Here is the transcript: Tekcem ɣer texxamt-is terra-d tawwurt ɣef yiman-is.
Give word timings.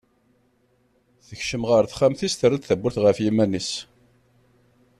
Tekcem 1.27 1.63
ɣer 1.69 1.83
texxamt-is 1.85 2.33
terra-d 2.35 2.63
tawwurt 2.65 2.97
ɣef 3.05 3.17
yiman-is. 3.23 3.71